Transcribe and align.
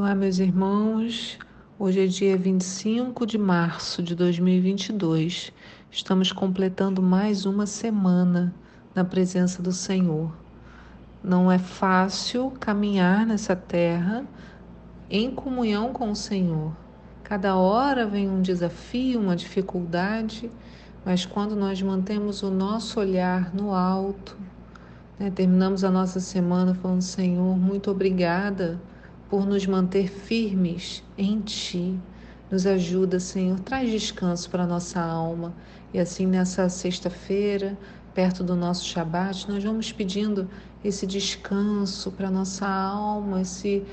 Olá, 0.00 0.14
meus 0.14 0.38
irmãos. 0.38 1.36
Hoje 1.76 2.04
é 2.04 2.06
dia 2.06 2.36
25 2.36 3.26
de 3.26 3.36
março 3.36 4.00
de 4.00 4.14
2022. 4.14 5.52
Estamos 5.90 6.30
completando 6.30 7.02
mais 7.02 7.44
uma 7.44 7.66
semana 7.66 8.54
na 8.94 9.02
presença 9.02 9.60
do 9.60 9.72
Senhor. 9.72 10.32
Não 11.20 11.50
é 11.50 11.58
fácil 11.58 12.52
caminhar 12.60 13.26
nessa 13.26 13.56
terra 13.56 14.24
em 15.10 15.32
comunhão 15.32 15.92
com 15.92 16.12
o 16.12 16.16
Senhor. 16.16 16.72
Cada 17.24 17.56
hora 17.56 18.06
vem 18.06 18.30
um 18.30 18.40
desafio, 18.40 19.18
uma 19.18 19.34
dificuldade, 19.34 20.48
mas 21.04 21.26
quando 21.26 21.56
nós 21.56 21.82
mantemos 21.82 22.44
o 22.44 22.52
nosso 22.52 23.00
olhar 23.00 23.52
no 23.52 23.74
alto, 23.74 24.38
né, 25.18 25.28
terminamos 25.28 25.82
a 25.82 25.90
nossa 25.90 26.20
semana 26.20 26.72
falando: 26.72 27.02
Senhor, 27.02 27.58
muito 27.58 27.90
obrigada 27.90 28.80
por 29.28 29.46
nos 29.46 29.66
manter 29.66 30.08
firmes 30.08 31.02
em 31.16 31.40
Ti. 31.40 31.98
Nos 32.50 32.66
ajuda, 32.66 33.20
Senhor, 33.20 33.60
traz 33.60 33.90
descanso 33.90 34.48
para 34.48 34.64
a 34.64 34.66
nossa 34.66 35.00
alma. 35.00 35.54
E 35.92 35.98
assim, 35.98 36.26
nessa 36.26 36.68
sexta-feira, 36.68 37.76
perto 38.14 38.42
do 38.42 38.56
nosso 38.56 38.84
Shabat, 38.86 39.48
nós 39.48 39.62
vamos 39.62 39.92
pedindo 39.92 40.48
esse 40.82 41.06
descanso 41.06 42.10
para 42.10 42.28
a 42.28 42.30
nossa 42.30 42.66
alma, 42.66 43.42
esse 43.42 43.84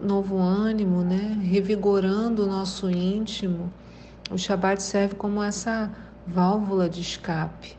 novo 0.00 0.38
ânimo, 0.38 1.02
né? 1.02 1.38
revigorando 1.42 2.44
o 2.44 2.46
nosso 2.46 2.88
íntimo. 2.88 3.72
O 4.30 4.38
Shabat 4.38 4.82
serve 4.82 5.14
como 5.14 5.42
essa 5.42 5.90
válvula 6.26 6.88
de 6.88 7.00
escape 7.00 7.76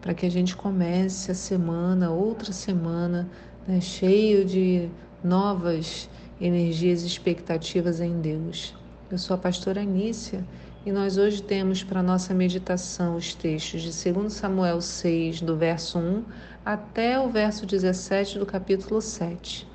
para 0.00 0.14
que 0.14 0.24
a 0.24 0.30
gente 0.30 0.56
comece 0.56 1.30
a 1.30 1.34
semana, 1.34 2.10
outra 2.10 2.52
semana, 2.52 3.28
né? 3.68 3.80
cheio 3.80 4.44
de 4.44 4.88
novas 5.22 6.08
energias 6.40 7.02
e 7.02 7.06
expectativas 7.06 8.00
em 8.00 8.20
Deus. 8.20 8.74
Eu 9.10 9.18
sou 9.18 9.34
a 9.34 9.38
pastora 9.38 9.82
Anícia 9.82 10.44
e 10.86 10.90
nós 10.90 11.18
hoje 11.18 11.42
temos 11.42 11.84
para 11.84 12.02
nossa 12.02 12.32
meditação 12.32 13.16
os 13.16 13.34
textos 13.34 13.82
de 13.82 14.12
2 14.12 14.32
Samuel 14.32 14.80
6, 14.80 15.42
do 15.42 15.56
verso 15.56 15.98
1 15.98 16.24
até 16.64 17.20
o 17.20 17.28
verso 17.28 17.66
17 17.66 18.38
do 18.38 18.46
capítulo 18.46 19.00
7. 19.02 19.68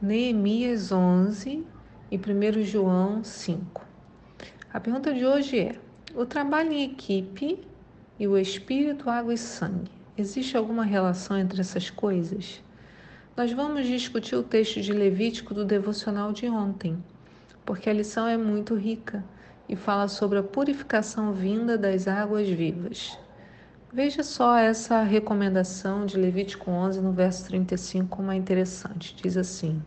Neemias 0.00 0.92
11 0.92 1.64
e 2.10 2.16
1 2.16 2.62
João 2.62 3.24
5. 3.24 3.84
A 4.72 4.78
pergunta 4.78 5.12
de 5.12 5.24
hoje 5.24 5.58
é: 5.58 5.76
o 6.14 6.24
trabalho 6.24 6.72
em 6.72 6.84
equipe 6.84 7.66
e 8.18 8.28
o 8.28 8.38
espírito, 8.38 9.10
água 9.10 9.34
e 9.34 9.38
sangue, 9.38 9.90
existe 10.16 10.56
alguma 10.56 10.84
relação 10.84 11.36
entre 11.36 11.60
essas 11.60 11.90
coisas? 11.90 12.62
Nós 13.36 13.52
vamos 13.52 13.86
discutir 13.86 14.34
o 14.34 14.42
texto 14.42 14.80
de 14.80 14.94
Levítico 14.94 15.52
do 15.52 15.62
devocional 15.62 16.32
de 16.32 16.48
ontem, 16.48 16.96
porque 17.66 17.90
a 17.90 17.92
lição 17.92 18.26
é 18.26 18.34
muito 18.34 18.74
rica 18.74 19.22
e 19.68 19.76
fala 19.76 20.08
sobre 20.08 20.38
a 20.38 20.42
purificação 20.42 21.34
vinda 21.34 21.76
das 21.76 22.08
águas 22.08 22.48
vivas. 22.48 23.18
Veja 23.92 24.22
só 24.22 24.56
essa 24.56 25.02
recomendação 25.02 26.06
de 26.06 26.16
Levítico 26.16 26.70
11, 26.70 27.02
no 27.02 27.12
verso 27.12 27.44
35, 27.44 28.08
como 28.08 28.32
é 28.32 28.36
interessante. 28.36 29.14
Diz 29.22 29.36
assim: 29.36 29.82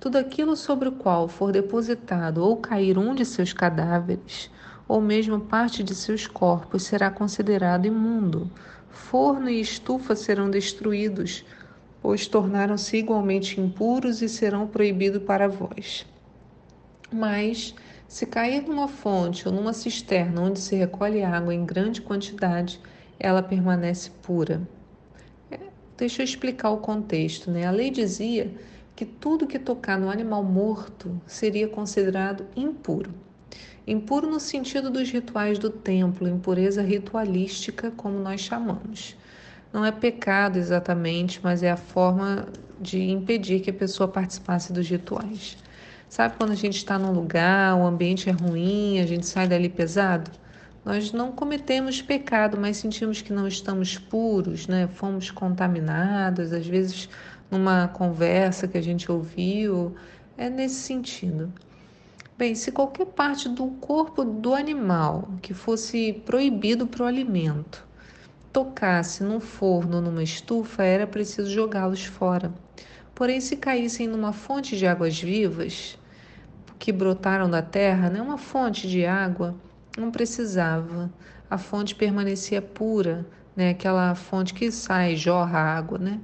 Tudo 0.00 0.18
aquilo 0.18 0.56
sobre 0.56 0.88
o 0.88 0.92
qual 0.92 1.28
for 1.28 1.52
depositado 1.52 2.38
ou 2.38 2.56
cair 2.56 2.98
um 2.98 3.14
de 3.14 3.24
seus 3.24 3.52
cadáveres, 3.52 4.50
ou 4.88 5.00
mesmo 5.00 5.38
parte 5.38 5.84
de 5.84 5.94
seus 5.94 6.26
corpos, 6.26 6.82
será 6.82 7.08
considerado 7.08 7.86
imundo. 7.86 8.50
Forno 8.88 9.48
e 9.48 9.60
estufa 9.60 10.16
serão 10.16 10.50
destruídos 10.50 11.44
pois 12.02 12.26
tornaram-se 12.26 12.96
igualmente 12.96 13.60
impuros 13.60 14.22
e 14.22 14.28
serão 14.28 14.66
proibidos 14.66 15.22
para 15.22 15.48
vós. 15.48 16.06
Mas, 17.12 17.74
se 18.08 18.26
cair 18.26 18.62
numa 18.62 18.88
fonte 18.88 19.46
ou 19.46 19.54
numa 19.54 19.72
cisterna 19.72 20.42
onde 20.42 20.60
se 20.60 20.76
recolhe 20.76 21.22
água 21.22 21.54
em 21.54 21.64
grande 21.64 22.00
quantidade, 22.00 22.80
ela 23.18 23.42
permanece 23.42 24.10
pura. 24.22 24.66
É, 25.50 25.58
deixa 25.96 26.22
eu 26.22 26.24
explicar 26.24 26.70
o 26.70 26.78
contexto. 26.78 27.50
Né? 27.50 27.66
A 27.66 27.70
lei 27.70 27.90
dizia 27.90 28.52
que 28.96 29.04
tudo 29.04 29.46
que 29.46 29.58
tocar 29.58 29.98
no 29.98 30.10
animal 30.10 30.42
morto 30.42 31.20
seria 31.26 31.68
considerado 31.68 32.46
impuro. 32.56 33.12
Impuro 33.86 34.28
no 34.28 34.38
sentido 34.38 34.90
dos 34.90 35.10
rituais 35.10 35.58
do 35.58 35.70
templo, 35.70 36.28
impureza 36.28 36.82
ritualística, 36.82 37.90
como 37.90 38.18
nós 38.18 38.40
chamamos. 38.40 39.16
Não 39.72 39.84
é 39.84 39.92
pecado 39.92 40.58
exatamente, 40.58 41.38
mas 41.42 41.62
é 41.62 41.70
a 41.70 41.76
forma 41.76 42.46
de 42.80 43.00
impedir 43.10 43.60
que 43.60 43.70
a 43.70 43.74
pessoa 43.74 44.08
participasse 44.08 44.72
dos 44.72 44.88
rituais. 44.88 45.56
Sabe 46.08 46.34
quando 46.36 46.50
a 46.50 46.56
gente 46.56 46.76
está 46.76 46.98
num 46.98 47.12
lugar, 47.12 47.76
o 47.76 47.86
ambiente 47.86 48.28
é 48.28 48.32
ruim, 48.32 48.98
a 48.98 49.06
gente 49.06 49.26
sai 49.26 49.46
dali 49.46 49.68
pesado? 49.68 50.28
Nós 50.84 51.12
não 51.12 51.30
cometemos 51.30 52.02
pecado, 52.02 52.58
mas 52.58 52.78
sentimos 52.78 53.22
que 53.22 53.32
não 53.32 53.46
estamos 53.46 53.96
puros, 53.96 54.66
né? 54.66 54.88
Fomos 54.88 55.30
contaminados, 55.30 56.52
às 56.52 56.66
vezes 56.66 57.08
numa 57.48 57.86
conversa 57.86 58.66
que 58.66 58.76
a 58.76 58.82
gente 58.82 59.10
ouviu, 59.10 59.94
é 60.36 60.50
nesse 60.50 60.80
sentido. 60.80 61.52
Bem, 62.36 62.56
se 62.56 62.72
qualquer 62.72 63.06
parte 63.06 63.48
do 63.48 63.66
corpo 63.66 64.24
do 64.24 64.52
animal 64.52 65.28
que 65.40 65.54
fosse 65.54 66.12
proibido 66.24 66.88
para 66.88 67.04
o 67.04 67.06
alimento 67.06 67.88
tocasse 68.52 69.22
num 69.22 69.40
forno 69.40 69.96
ou 69.96 70.02
numa 70.02 70.22
estufa, 70.22 70.82
era 70.82 71.06
preciso 71.06 71.50
jogá-los 71.50 72.04
fora. 72.04 72.52
Porém, 73.14 73.40
se 73.40 73.56
caíssem 73.56 74.06
numa 74.06 74.32
fonte 74.32 74.76
de 74.76 74.86
águas 74.86 75.20
vivas, 75.20 75.98
que 76.78 76.90
brotaram 76.90 77.48
da 77.48 77.60
terra, 77.60 78.08
né, 78.08 78.20
uma 78.22 78.38
fonte 78.38 78.88
de 78.88 79.04
água, 79.04 79.54
não 79.96 80.10
precisava. 80.10 81.10
A 81.48 81.58
fonte 81.58 81.94
permanecia 81.94 82.62
pura, 82.62 83.26
né, 83.54 83.70
aquela 83.70 84.14
fonte 84.14 84.54
que 84.54 84.70
sai, 84.72 85.14
jorra 85.14 85.58
água. 85.58 85.98
Né? 85.98 86.20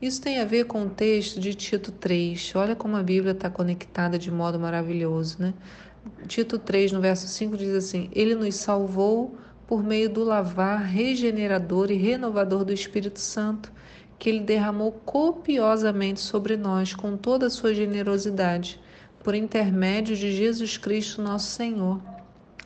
Isso 0.00 0.22
tem 0.22 0.40
a 0.40 0.44
ver 0.44 0.64
com 0.64 0.84
o 0.84 0.88
texto 0.88 1.38
de 1.38 1.52
Tito 1.54 1.92
3. 1.92 2.52
Olha 2.54 2.74
como 2.74 2.96
a 2.96 3.02
Bíblia 3.02 3.32
está 3.32 3.50
conectada 3.50 4.18
de 4.18 4.30
modo 4.30 4.58
maravilhoso. 4.58 5.36
Né? 5.40 5.52
Tito 6.26 6.58
3, 6.58 6.92
no 6.92 7.00
verso 7.00 7.28
5, 7.28 7.56
diz 7.56 7.74
assim: 7.74 8.08
Ele 8.12 8.34
nos 8.34 8.54
salvou 8.54 9.36
por 9.68 9.84
meio 9.84 10.08
do 10.08 10.24
lavar 10.24 10.80
regenerador 10.80 11.90
e 11.90 11.94
renovador 11.94 12.64
do 12.64 12.72
Espírito 12.72 13.20
Santo, 13.20 13.70
que 14.18 14.30
ele 14.30 14.40
derramou 14.40 14.90
copiosamente 14.90 16.20
sobre 16.20 16.56
nós 16.56 16.94
com 16.94 17.18
toda 17.18 17.46
a 17.46 17.50
sua 17.50 17.74
generosidade, 17.74 18.80
por 19.22 19.34
intermédio 19.34 20.16
de 20.16 20.32
Jesus 20.32 20.78
Cristo, 20.78 21.20
nosso 21.20 21.50
Senhor. 21.50 22.00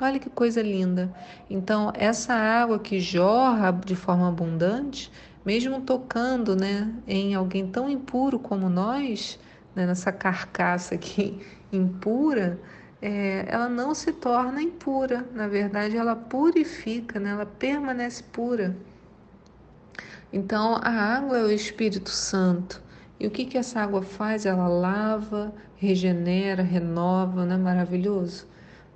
Olha 0.00 0.20
que 0.20 0.30
coisa 0.30 0.62
linda. 0.62 1.12
Então, 1.50 1.92
essa 1.96 2.34
água 2.34 2.78
que 2.78 3.00
jorra 3.00 3.72
de 3.72 3.96
forma 3.96 4.28
abundante, 4.28 5.10
mesmo 5.44 5.80
tocando 5.80 6.54
né, 6.54 6.94
em 7.06 7.34
alguém 7.34 7.66
tão 7.66 7.90
impuro 7.90 8.38
como 8.38 8.70
nós, 8.70 9.40
né, 9.74 9.86
nessa 9.86 10.12
carcaça 10.12 10.94
aqui 10.94 11.40
impura, 11.72 12.60
é, 13.02 13.46
ela 13.48 13.68
não 13.68 13.94
se 13.96 14.12
torna 14.12 14.62
impura, 14.62 15.26
na 15.34 15.48
verdade, 15.48 15.96
ela 15.96 16.14
purifica, 16.14 17.18
né? 17.18 17.30
ela 17.30 17.44
permanece 17.44 18.22
pura. 18.22 18.76
Então, 20.32 20.76
a 20.76 20.88
água 20.88 21.38
é 21.38 21.42
o 21.42 21.50
Espírito 21.50 22.10
Santo. 22.10 22.80
E 23.18 23.26
o 23.26 23.30
que, 23.30 23.44
que 23.44 23.58
essa 23.58 23.80
água 23.80 24.02
faz? 24.02 24.46
Ela 24.46 24.68
lava, 24.68 25.52
regenera, 25.74 26.62
renova, 26.62 27.44
não 27.44 27.56
é 27.56 27.58
maravilhoso? 27.58 28.46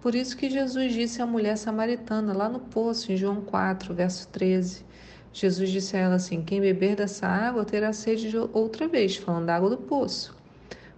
Por 0.00 0.14
isso 0.14 0.36
que 0.36 0.48
Jesus 0.48 0.92
disse 0.92 1.20
à 1.20 1.26
mulher 1.26 1.56
samaritana, 1.56 2.32
lá 2.32 2.48
no 2.48 2.60
poço, 2.60 3.10
em 3.10 3.16
João 3.16 3.40
4, 3.40 3.92
verso 3.92 4.28
13. 4.28 4.84
Jesus 5.32 5.68
disse 5.68 5.96
a 5.96 6.00
ela 6.00 6.14
assim: 6.14 6.42
Quem 6.42 6.60
beber 6.60 6.94
dessa 6.94 7.26
água 7.26 7.64
terá 7.64 7.92
sede 7.92 8.30
de 8.30 8.38
outra 8.38 8.86
vez, 8.86 9.16
falando 9.16 9.46
da 9.46 9.56
água 9.56 9.70
do 9.70 9.78
poço. 9.78 10.35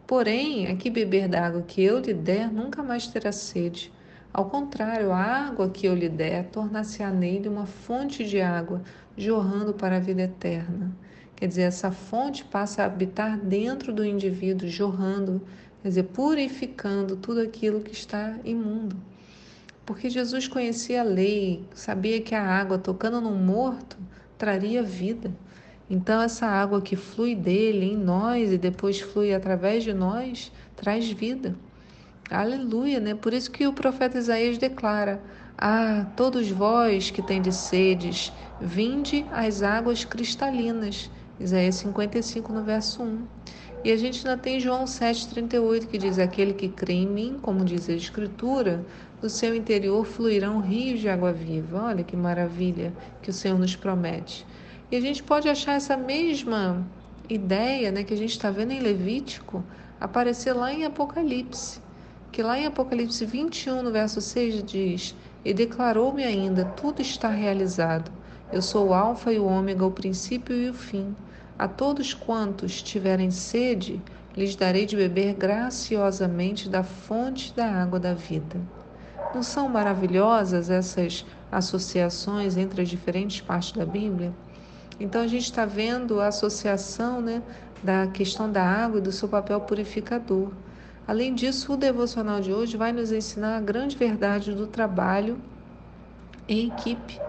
Porém, 0.08 0.66
a 0.69 0.75
que 0.75 0.88
beber 0.88 1.28
da 1.28 1.46
água 1.46 1.60
que 1.60 1.84
eu 1.84 1.99
lhe 1.99 2.14
der, 2.14 2.50
nunca 2.50 2.82
mais 2.82 3.06
terá 3.06 3.31
sede. 3.31 3.93
Ao 4.32 4.49
contrário, 4.49 5.12
a 5.12 5.19
água 5.19 5.69
que 5.69 5.87
eu 5.87 5.94
lhe 5.94 6.08
der 6.08 6.46
tornar-se-á 6.46 7.10
nele 7.10 7.46
uma 7.46 7.66
fonte 7.66 8.25
de 8.25 8.40
água, 8.40 8.81
jorrando 9.19 9.75
para 9.75 9.96
a 9.96 10.00
vida 10.00 10.22
eterna. 10.22 10.96
Quer 11.37 11.49
dizer, 11.49 11.62
essa 11.64 11.90
fonte 11.90 12.43
passa 12.43 12.82
a 12.82 12.87
habitar 12.87 13.37
dentro 13.37 13.93
do 13.93 14.02
indivíduo, 14.02 14.66
jorrando, 14.66 15.43
quer 15.82 15.88
dizer, 15.90 16.05
purificando 16.05 17.14
tudo 17.14 17.43
aquilo 17.43 17.82
que 17.82 17.93
está 17.93 18.34
imundo. 18.46 18.96
Porque 19.84 20.08
Jesus 20.08 20.49
conhecia 20.49 21.02
a 21.02 21.04
lei, 21.04 21.62
sabia 21.75 22.19
que 22.22 22.34
a 22.34 22.43
água 22.43 22.78
tocando 22.78 23.20
num 23.20 23.37
morto 23.37 23.99
traria 24.38 24.82
vida. 24.82 25.31
Então, 25.90 26.20
essa 26.20 26.46
água 26.46 26.82
que 26.82 26.96
flui 26.96 27.35
dele 27.35 27.87
em 27.87 27.96
nós 27.96 28.52
e 28.52 28.58
depois 28.58 29.00
flui 29.00 29.32
através 29.32 29.82
de 29.82 29.94
nós, 29.94 30.52
traz 30.76 31.11
vida. 31.11 31.56
Aleluia, 32.31 33.00
né? 33.00 33.14
Por 33.14 33.32
isso 33.32 33.50
que 33.50 33.67
o 33.67 33.73
profeta 33.73 34.19
Isaías 34.19 34.58
declara: 34.58 35.19
Ah, 35.56 36.06
todos 36.14 36.50
vós 36.50 37.11
que 37.11 37.23
tendes 37.23 37.56
sedes, 37.56 38.31
vinde 38.61 39.25
às 39.32 39.62
águas 39.62 40.05
cristalinas. 40.05 41.11
Isaías 41.40 41.76
55, 41.76 42.52
no 42.52 42.62
verso 42.62 43.02
1. 43.02 43.23
E 43.85 43.93
a 43.93 43.96
gente 43.96 44.26
ainda 44.26 44.37
tem 44.37 44.61
João 44.61 44.85
7,38 44.85 45.87
que 45.87 45.96
diz: 45.96 46.19
Aquele 46.19 46.52
que 46.52 46.69
crê 46.69 46.94
em 46.94 47.06
mim, 47.06 47.38
como 47.40 47.64
diz 47.64 47.88
a 47.88 47.94
Escritura, 47.94 48.85
do 49.23 49.31
seu 49.31 49.55
interior 49.55 50.05
fluirão 50.05 50.61
rios 50.61 51.00
de 51.00 51.08
água 51.08 51.32
viva. 51.32 51.85
Olha 51.85 52.05
que 52.05 52.17
maravilha 52.17 52.93
que 53.23 53.31
o 53.31 53.32
Senhor 53.32 53.58
nos 53.58 53.75
promete. 53.75 54.44
E 54.90 54.96
a 54.96 55.00
gente 55.02 55.23
pode 55.23 55.50
achar 55.50 55.75
essa 55.75 55.99
mesma 55.99 56.82
ideia 57.29 57.93
né, 57.93 58.05
que 58.05 58.14
a 58.14 58.17
gente 58.17 58.31
está 58.31 58.50
vendo 58.50 58.73
em 58.73 58.81
Levítico 58.81 59.62
aparecer 60.00 60.55
lá 60.55 60.73
em 60.73 60.87
Apocalipse. 60.87 61.79
Que 62.32 62.43
lá 62.43 62.58
em 62.58 62.64
Apocalipse 62.64 63.26
21, 63.26 63.82
no 63.82 63.93
verso 63.93 64.20
6, 64.23 64.62
diz: 64.62 65.14
E 65.44 65.52
declarou-me 65.52 66.25
ainda: 66.25 66.64
Tudo 66.64 67.02
está 67.02 67.29
realizado. 67.29 68.11
Eu 68.50 68.62
sou 68.62 68.88
o 68.88 68.94
Alfa 68.94 69.31
e 69.31 69.38
o 69.38 69.44
Ômega, 69.44 69.85
o 69.85 69.90
princípio 69.90 70.56
e 70.56 70.70
o 70.70 70.75
fim. 70.75 71.14
A 71.58 71.69
todos 71.69 72.14
quantos 72.14 72.81
tiverem 72.81 73.31
sede, 73.31 74.00
lhes 74.35 74.56
darei 74.56 74.87
de 74.87 74.96
beber 74.96 75.35
graciosamente 75.35 76.67
da 76.67 76.82
fonte 76.82 77.55
da 77.55 77.67
água 77.67 78.00
da 78.00 78.14
vida. 78.14 78.58
Não 79.35 79.43
são 79.43 79.69
maravilhosas 79.69 80.70
essas 80.70 81.26
associações 81.52 82.56
entre 82.56 82.81
as 82.81 82.88
diferentes 82.88 83.43
partes 83.43 83.73
da 83.73 83.85
Bíblia? 83.85 84.32
Então 85.00 85.23
a 85.23 85.27
gente 85.27 85.45
está 85.45 85.65
vendo 85.65 86.21
a 86.21 86.29
associação 86.29 87.21
né, 87.21 87.43
da 87.83 88.06
questão 88.09 88.50
da 88.50 88.62
água 88.62 88.99
e 88.99 89.03
do 89.03 89.12
seu 89.12 89.29
papel 89.29 89.61
purificador. 89.61 90.50
Além 91.06 91.35
disso, 91.35 91.73
o 91.73 91.77
devocional 91.77 92.41
de 92.41 92.53
hoje 92.53 92.77
vai 92.77 92.93
nos 92.93 93.12
ensinar 93.12 93.56
a 93.56 93.61
grande 93.61 93.97
verdade 93.97 94.53
do 94.53 94.67
trabalho 94.67 95.39
em 96.49 96.69
equipe. 96.69 97.21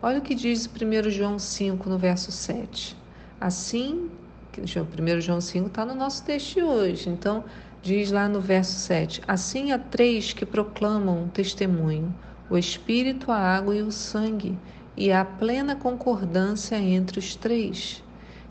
Olha 0.00 0.18
o 0.18 0.22
que 0.22 0.34
diz 0.34 0.66
1 0.66 1.10
João 1.10 1.38
5, 1.38 1.88
no 1.90 1.98
verso 1.98 2.30
7. 2.30 2.96
Assim, 3.40 4.10
1 4.56 5.20
João 5.20 5.40
5 5.40 5.66
está 5.66 5.84
no 5.84 5.94
nosso 5.94 6.24
texto 6.24 6.60
hoje, 6.60 7.08
então 7.08 7.44
diz 7.82 8.10
lá 8.10 8.28
no 8.28 8.40
verso 8.40 8.78
7: 8.78 9.20
Assim 9.26 9.72
há 9.72 9.78
três 9.78 10.32
que 10.32 10.46
proclamam 10.46 11.24
um 11.24 11.28
testemunho: 11.28 12.14
o 12.48 12.56
Espírito, 12.56 13.30
a 13.30 13.38
água 13.38 13.74
e 13.74 13.82
o 13.82 13.92
sangue, 13.92 14.56
e 14.98 15.12
há 15.12 15.24
plena 15.24 15.76
concordância 15.76 16.76
entre 16.76 17.20
os 17.20 17.36
três. 17.36 18.02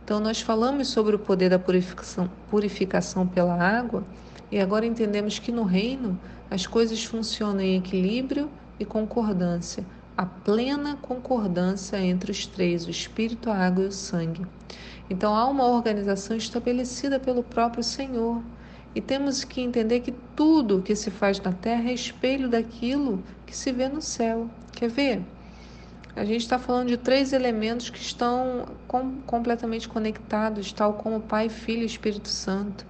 Então, 0.02 0.22
nós 0.22 0.40
falamos 0.40 0.88
sobre 0.88 1.14
o 1.14 1.20
poder 1.20 1.50
da 1.50 1.60
purificação, 1.60 2.32
purificação 2.50 3.28
pela 3.28 3.54
água 3.54 4.06
e 4.50 4.58
agora 4.58 4.86
entendemos 4.86 5.40
que 5.40 5.52
no 5.52 5.64
reino 5.64 6.18
as 6.50 6.66
coisas 6.66 7.04
funcionam 7.04 7.60
em 7.60 7.76
equilíbrio 7.76 8.50
e 8.80 8.86
concordância, 8.86 9.86
a 10.16 10.26
plena 10.26 10.96
concordância 11.02 12.00
entre 12.00 12.32
os 12.32 12.46
três, 12.46 12.88
o 12.88 12.90
espírito, 12.90 13.50
a 13.50 13.58
água 13.58 13.84
e 13.84 13.88
o 13.88 13.92
sangue. 13.92 14.46
Então 15.10 15.36
há 15.36 15.46
uma 15.48 15.66
organização 15.66 16.38
estabelecida 16.38 17.20
pelo 17.20 17.44
próprio 17.44 17.84
Senhor. 17.84 18.42
E 18.96 19.02
temos 19.02 19.44
que 19.44 19.60
entender 19.60 20.00
que 20.00 20.14
tudo 20.34 20.82
que 20.82 20.96
se 20.96 21.12
faz 21.12 21.42
na 21.42 21.52
terra 21.52 21.90
é 21.90 21.94
espelho 21.94 22.48
daquilo 22.48 23.22
que 23.46 23.56
se 23.56 23.70
vê 23.74 23.90
no 23.90 24.02
céu. 24.02 24.50
Quer 24.72 24.90
ver? 24.90 25.37
A 26.18 26.26
gente 26.26 26.42
está 26.42 26.58
falando 26.58 26.88
de 26.88 26.98
três 26.98 27.32
elementos 27.32 27.92
que 27.92 28.00
estão 28.00 28.66
com, 28.88 29.22
completamente 29.22 29.88
conectados, 29.88 30.74
tal 30.74 30.96
como 30.96 31.22
Pai, 31.22 31.48
Filho 31.48 31.84
e 31.84 31.86
Espírito 31.86 32.28
Santo. 32.28 32.88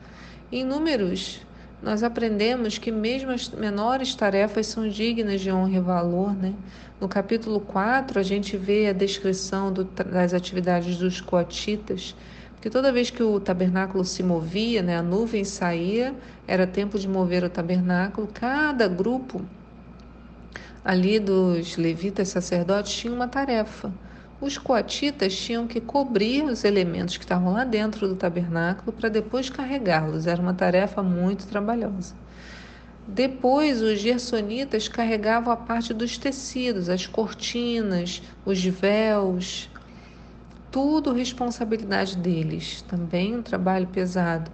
Em 0.50 0.64
números, 0.64 1.42
nós 1.84 2.04
aprendemos 2.04 2.78
que 2.78 2.90
mesmo 2.90 3.32
as 3.32 3.50
menores 3.50 4.16
tarefas 4.16 4.68
são 4.68 4.88
dignas 4.88 5.42
de 5.42 5.52
honra 5.52 5.76
e 5.76 5.80
valor. 5.82 6.34
Né? 6.34 6.54
No 7.02 7.10
capítulo 7.10 7.60
4, 7.60 8.18
a 8.18 8.24
gente 8.24 8.56
vê 8.56 8.88
a 8.88 8.94
descrição 8.94 9.74
do, 9.74 9.84
das 9.84 10.34
atividades 10.34 10.96
dos 10.96 11.20
coatitas, 11.20 12.16
porque 12.54 12.70
toda 12.70 12.94
vez 12.94 13.10
que 13.10 13.22
o 13.22 13.42
tabernáculo 13.42 14.06
se 14.06 14.24
movia, 14.24 14.82
né, 14.82 14.96
a 14.96 15.04
nuvem 15.04 15.44
saía, 15.44 16.16
era 16.48 16.66
tempo 16.66 16.98
de 16.98 17.10
mover 17.10 17.44
o 17.44 17.50
tabernáculo, 17.50 18.30
cada 18.34 18.88
grupo 18.88 19.46
ali 20.88 21.20
dos 21.20 21.76
levitas 21.76 22.30
sacerdotes 22.30 22.94
tinha 22.94 23.14
uma 23.14 23.28
tarefa. 23.28 23.94
Os 24.40 24.58
coatitas 24.58 25.36
tinham 25.36 25.68
que 25.68 25.82
cobrir 25.82 26.46
os 26.46 26.64
elementos 26.64 27.18
que 27.18 27.26
estavam 27.26 27.52
lá 27.52 27.66
dentro 27.66 28.08
do 28.08 28.16
tabernáculo 28.16 28.94
para 28.94 29.10
depois 29.10 29.50
carregá-los. 29.50 30.26
Era 30.28 30.42
uma 30.42 30.54
tarefa 30.54 31.04
muito 31.04 31.46
trabalhosa. 31.46 32.16
Depois, 33.06 33.82
os 33.82 34.00
gersonitas 34.00 34.88
carregavam 34.88 35.52
a 35.52 35.58
parte 35.58 35.94
dos 35.94 36.18
tecidos, 36.18 36.88
as 36.88 37.06
cortinas, 37.06 38.22
os 38.46 38.64
véus, 38.64 39.70
tudo 40.72 41.12
responsabilidade 41.12 42.16
deles. 42.16 42.82
Também 42.84 43.36
um 43.36 43.42
trabalho 43.42 43.88
pesado. 43.88 44.50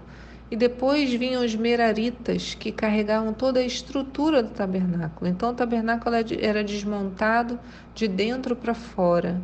E 0.53 0.55
depois 0.55 1.11
vinham 1.11 1.43
os 1.43 1.55
meraritas, 1.55 2.53
que 2.53 2.71
carregavam 2.71 3.33
toda 3.33 3.59
a 3.59 3.65
estrutura 3.65 4.43
do 4.43 4.49
tabernáculo. 4.49 5.27
Então, 5.27 5.49
o 5.49 5.53
tabernáculo 5.55 6.15
era 6.39 6.63
desmontado 6.63 7.59
de 7.95 8.07
dentro 8.07 8.55
para 8.55 8.75
fora. 8.75 9.41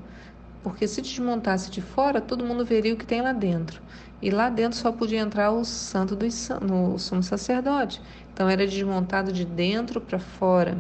Porque 0.62 0.88
se 0.88 1.02
desmontasse 1.02 1.72
de 1.72 1.82
fora, 1.82 2.22
todo 2.22 2.46
mundo 2.46 2.64
veria 2.64 2.94
o 2.94 2.96
que 2.96 3.08
tem 3.08 3.24
lá 3.24 3.34
dentro. 3.34 3.82
E 4.22 4.30
lá 4.30 4.52
dentro 4.52 4.78
só 4.78 4.92
podia 4.92 5.18
entrar 5.18 5.50
o 5.50 5.66
santo 5.66 6.16
do 6.16 6.28
no 6.62 7.00
sumo 7.00 7.24
sacerdote. 7.24 8.00
Então 8.32 8.48
era 8.48 8.68
desmontado 8.68 9.32
de 9.32 9.46
dentro 9.46 10.00
para 10.00 10.20
fora. 10.20 10.78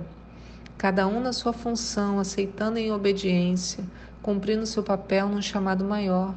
Cada 0.77 1.07
um 1.07 1.19
na 1.19 1.33
sua 1.33 1.53
função, 1.53 2.19
aceitando 2.19 2.77
em 2.77 2.91
obediência, 2.91 3.83
cumprindo 4.21 4.67
seu 4.67 4.83
papel 4.83 5.27
num 5.27 5.41
chamado 5.41 5.83
maior. 5.83 6.35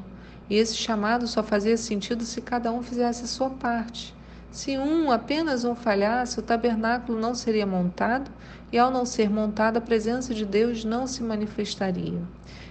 E 0.53 0.57
esse 0.57 0.75
chamado 0.75 1.25
só 1.25 1.41
fazia 1.41 1.75
sentido 1.75 2.23
se 2.23 2.39
cada 2.39 2.71
um 2.71 2.83
fizesse 2.83 3.23
a 3.23 3.27
sua 3.27 3.49
parte. 3.49 4.13
Se 4.51 4.77
um, 4.77 5.11
apenas 5.11 5.65
um 5.65 5.73
falhasse, 5.73 6.37
o 6.37 6.43
tabernáculo 6.43 7.19
não 7.19 7.33
seria 7.33 7.65
montado, 7.65 8.29
e 8.71 8.77
ao 8.77 8.91
não 8.91 9.03
ser 9.03 9.31
montado, 9.31 9.77
a 9.77 9.81
presença 9.81 10.31
de 10.31 10.45
Deus 10.45 10.85
não 10.85 11.07
se 11.07 11.23
manifestaria. 11.23 12.21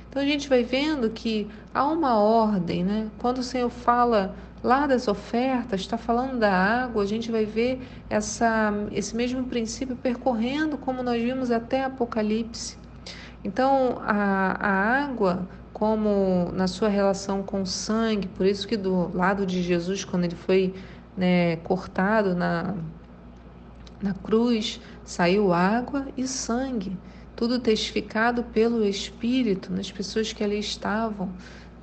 Então 0.08 0.22
a 0.22 0.24
gente 0.24 0.48
vai 0.48 0.62
vendo 0.62 1.10
que 1.10 1.48
há 1.74 1.84
uma 1.84 2.14
ordem, 2.20 2.84
né? 2.84 3.10
Quando 3.18 3.38
o 3.38 3.42
Senhor 3.42 3.68
fala 3.68 4.32
lá 4.62 4.86
das 4.86 5.08
ofertas, 5.08 5.80
está 5.80 5.98
falando 5.98 6.38
da 6.38 6.52
água, 6.52 7.02
a 7.02 7.06
gente 7.06 7.32
vai 7.32 7.44
ver 7.44 7.80
essa, 8.08 8.72
esse 8.92 9.16
mesmo 9.16 9.42
princípio 9.42 9.96
percorrendo 9.96 10.78
como 10.78 11.02
nós 11.02 11.20
vimos 11.20 11.50
até 11.50 11.82
Apocalipse. 11.82 12.78
Então 13.42 14.00
a, 14.02 14.56
a 14.60 15.04
água 15.04 15.48
como 15.82 16.52
na 16.52 16.68
sua 16.68 16.88
relação 16.88 17.42
com 17.42 17.62
o 17.62 17.66
sangue, 17.66 18.28
por 18.28 18.46
isso 18.46 18.68
que 18.68 18.76
do 18.76 19.10
lado 19.12 19.44
de 19.44 19.60
Jesus, 19.60 20.04
quando 20.04 20.22
ele 20.22 20.36
foi 20.36 20.72
né, 21.16 21.56
cortado 21.56 22.36
na, 22.36 22.76
na 24.00 24.14
cruz, 24.14 24.80
saiu 25.04 25.52
água 25.52 26.06
e 26.16 26.24
sangue, 26.24 26.96
tudo 27.34 27.58
testificado 27.58 28.44
pelo 28.44 28.86
Espírito 28.86 29.72
nas 29.72 29.90
pessoas 29.90 30.32
que 30.32 30.44
ali 30.44 30.60
estavam. 30.60 31.32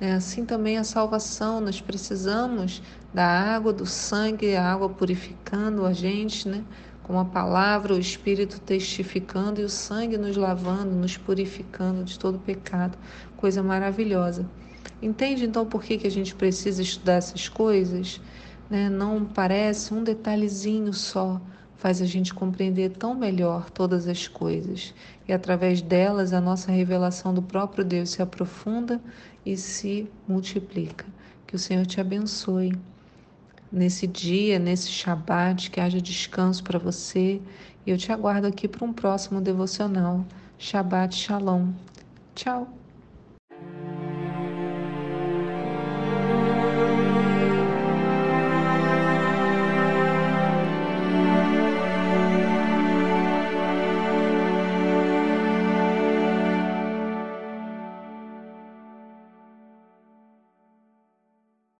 Né? 0.00 0.14
Assim 0.14 0.46
também 0.46 0.78
a 0.78 0.84
salvação, 0.84 1.60
nós 1.60 1.78
precisamos 1.78 2.82
da 3.12 3.26
água, 3.26 3.70
do 3.70 3.84
sangue, 3.84 4.56
a 4.56 4.66
água 4.66 4.88
purificando 4.88 5.84
a 5.84 5.92
gente, 5.92 6.48
né? 6.48 6.64
Com 7.10 7.18
a 7.18 7.24
palavra, 7.24 7.92
o 7.92 7.98
Espírito 7.98 8.60
testificando 8.60 9.60
e 9.60 9.64
o 9.64 9.68
sangue 9.68 10.16
nos 10.16 10.36
lavando, 10.36 10.94
nos 10.94 11.16
purificando 11.16 12.04
de 12.04 12.16
todo 12.16 12.38
pecado. 12.38 12.96
Coisa 13.36 13.64
maravilhosa. 13.64 14.48
Entende 15.02 15.44
então 15.44 15.66
por 15.66 15.82
que, 15.82 15.98
que 15.98 16.06
a 16.06 16.10
gente 16.10 16.36
precisa 16.36 16.80
estudar 16.80 17.14
essas 17.14 17.48
coisas? 17.48 18.20
Né? 18.70 18.88
Não 18.88 19.24
parece 19.24 19.92
um 19.92 20.04
detalhezinho 20.04 20.92
só, 20.92 21.40
faz 21.74 22.00
a 22.00 22.06
gente 22.06 22.32
compreender 22.32 22.90
tão 22.90 23.12
melhor 23.12 23.70
todas 23.70 24.06
as 24.06 24.28
coisas. 24.28 24.94
E 25.26 25.32
através 25.32 25.82
delas 25.82 26.32
a 26.32 26.40
nossa 26.40 26.70
revelação 26.70 27.34
do 27.34 27.42
próprio 27.42 27.84
Deus 27.84 28.10
se 28.10 28.22
aprofunda 28.22 29.00
e 29.44 29.56
se 29.56 30.08
multiplica. 30.28 31.04
Que 31.44 31.56
o 31.56 31.58
Senhor 31.58 31.84
te 31.86 32.00
abençoe 32.00 32.72
nesse 33.72 34.06
dia, 34.06 34.58
nesse 34.58 34.88
Shabat, 34.90 35.70
que 35.70 35.80
haja 35.80 36.00
descanso 36.00 36.62
para 36.64 36.78
você. 36.78 37.40
E 37.86 37.90
eu 37.90 37.98
te 37.98 38.12
aguardo 38.12 38.46
aqui 38.46 38.68
para 38.68 38.84
um 38.84 38.92
próximo 38.92 39.40
devocional. 39.40 40.24
Shabbat 40.58 41.14
Shalom. 41.14 41.72
Tchau. 42.34 42.79